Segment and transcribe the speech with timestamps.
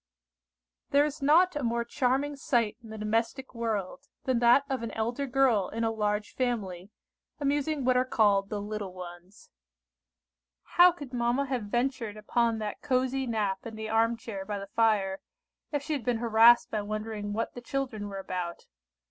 [0.89, 4.89] THERE is not a more charming sight in the domestic world, than that of an
[4.93, 6.89] elder girl in a large family,
[7.39, 9.51] amusing what are called the little ones.
[10.63, 14.69] How could mamma have ventured upon that cosy nap in the arm chair by the
[14.75, 15.19] fire,
[15.71, 18.65] if she had been harassed by wondering what the children were about?